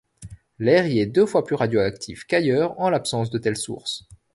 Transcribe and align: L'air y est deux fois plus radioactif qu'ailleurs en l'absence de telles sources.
L'air 0.57 0.87
y 0.87 0.97
est 0.99 1.05
deux 1.05 1.27
fois 1.27 1.43
plus 1.45 1.53
radioactif 1.53 2.23
qu'ailleurs 2.25 2.79
en 2.79 2.89
l'absence 2.89 3.29
de 3.29 3.37
telles 3.37 3.55
sources. 3.55 4.07